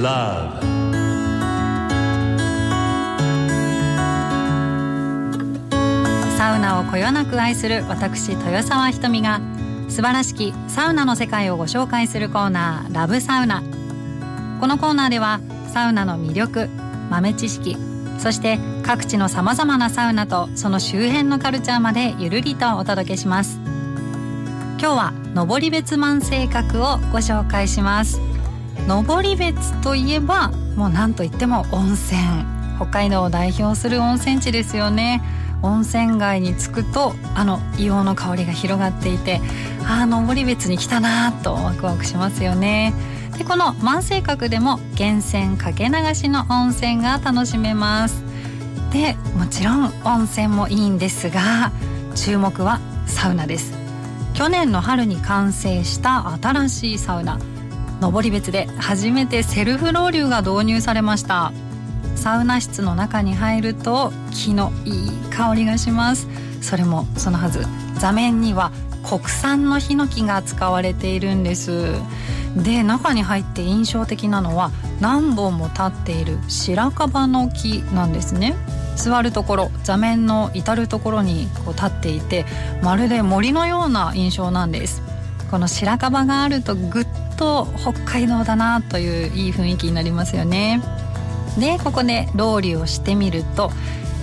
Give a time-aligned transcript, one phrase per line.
[0.00, 0.62] love.
[6.38, 9.42] サウナをこよなく愛する私豊沢ひとみが
[9.88, 13.62] 素晴らしきサウナの世界をご紹介するコーナーラブサウナ。
[14.58, 15.40] このコーナーでは
[15.70, 16.68] サウナの魅力
[17.10, 17.76] 豆知識
[18.18, 23.60] そして各地のさまざまなサウナとその周辺のカルチャーまでゆるりとお届けします。
[24.78, 28.31] 今日は登別万世閣をご紹介します。
[28.86, 32.20] 登別といえばもう何といっても温泉。
[32.76, 35.22] 北海道を代表する温泉地ですよね。
[35.62, 39.40] 温泉街に着くとあの硫黄の香りが広がっていて
[39.86, 42.92] ああ登別に来たなとワクワクしますよね。
[43.38, 48.24] でこの万世閣でも源泉かけ流しの温泉が楽しめます。
[48.92, 51.72] でもちろん温泉もいいんですが
[52.14, 53.72] 注目はサウナです。
[54.34, 57.38] 去年の春に完成した新しいサウナ。
[58.02, 61.52] 登別で初めてセルフロウリュが導入されました。
[62.16, 66.26] サウナ室の中に入ると木のいい香りがします。
[66.60, 67.64] それもそのはず
[67.98, 68.72] 座面には
[69.08, 71.92] 国産のヒノキが使われているんです。
[72.56, 78.56] で中に入って印象的なのは何本も立っている白樺の木なんですね。
[78.96, 82.46] 座るところ座面の至る所にこう立っていて
[82.82, 85.02] まるで森のような印象なんです。
[85.52, 90.80] この白樺があるとぐっと北海道だなといういい雰囲気になりますよね。
[91.58, 93.70] でここでロウリュをしてみると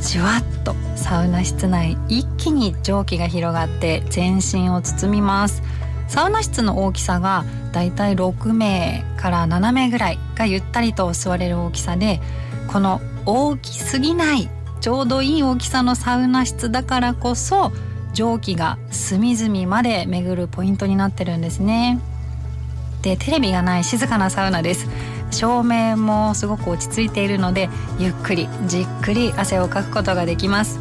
[0.00, 5.62] じわっとサウナ室内一気に蒸気が広がって全身を包みます。
[6.08, 12.20] サウナ室の大きさがだいたい6名から7名ぐらいがゆったりと座れる大きさで
[12.66, 14.50] この大きすぎない
[14.80, 17.70] ちょうどいい大きさのサウナ室だからこそ
[18.12, 21.98] 蒸気が隅々まで巡るポイントになってるんですね。
[23.02, 24.86] でテレビがない静かなサウナです。
[25.30, 30.78] 照明もすごく落ち着いているのでゆっくりじっくり汗をかくことができます。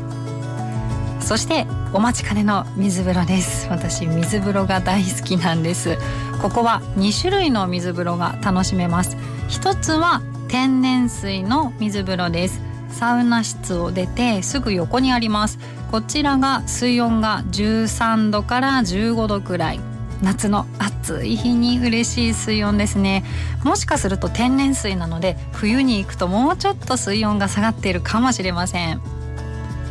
[1.21, 3.67] そしてお待ちかねの水風呂です。
[3.69, 5.97] 私水風呂が大好きなんです。
[6.41, 9.17] ここは2種類の水風呂が楽しめます。
[9.47, 12.61] 一つは天然水の水風呂です。
[12.91, 15.59] サウナ室を出てすぐ横にあります。
[15.91, 19.81] こちらが水温が13度から15度くらい。
[20.23, 23.25] 夏の暑い日に嬉しい水温ですね。
[23.65, 29.01] もしかすると天然水なので冬に行くともうちょっと水温が下がっているかもしれません。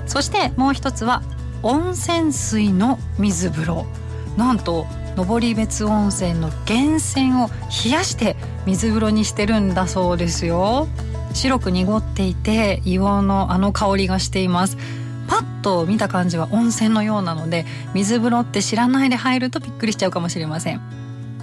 [0.06, 1.22] そしてもう一つは
[1.62, 3.86] 温泉水の水風呂。
[4.38, 7.50] なんと登別温泉の源泉を
[7.84, 10.88] 冷やして水風呂にしてるんだそうですよ。
[11.34, 14.78] 白く濁っていて硫黄のあの香りがしています。
[15.30, 17.64] パッと見た感じは温泉のようなので
[17.94, 20.80] 水風呂って知らないで入るとびっくりしちゃうかもしれません。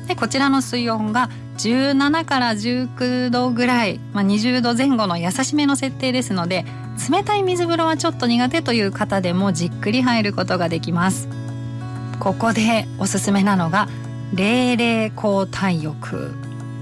[0.08, 6.66] でこちらの水温が17から19度ぐらい、まあ、20度前後の優しめの設定ですので
[7.10, 11.30] 冷たい水風呂はちょっと苦手という方でもじっくり入ることができます。
[12.20, 13.88] ここでおすすめなのが
[14.34, 16.34] 冷冷交代浴。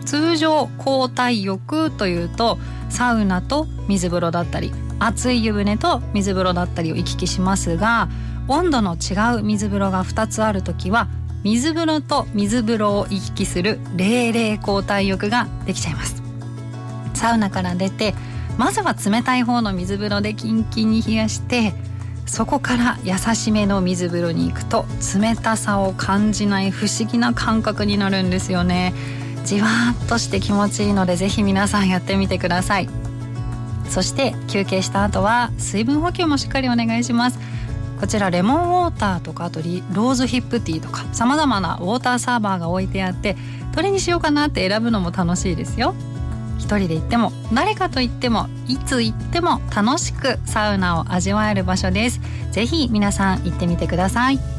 [0.06, 2.58] 通常交代浴というと
[2.90, 4.72] サウナと水風呂だったり
[5.06, 8.10] 熱い湯船と水風呂だったりを行き来しますが
[8.48, 11.08] 温度の違う水風呂が2つある時は
[11.44, 16.24] 水風呂と水風呂を行き来する冷冷交代浴ができちゃいます。
[17.14, 18.16] サウナから出て
[18.58, 21.74] まずは冷たい方の水風呂でキンキンに冷やして
[22.26, 24.86] そこから優しめの水風呂に行くと
[25.20, 28.94] 冷たさを感じない不思議な感覚になるんですよね。
[29.46, 33.05] じわーっとして気持ちいいのでぜひ皆さんやってみてください。
[33.90, 37.40] そして休憩した後は水分補給もしっかりお願いします。
[38.00, 43.38] こちらレモンウォーターとかあとローズヒップティーとかさまざまなウォーターサーバーが置いてあって
[43.74, 45.96] どれにしようかなって選ぶのも楽しいですよ。
[46.58, 52.20] 一人で行っても誰かと行ってもいつ行っても楽しくサウナを味わえる場所です。
[52.52, 54.55] ぜひ皆さん行ってみてください。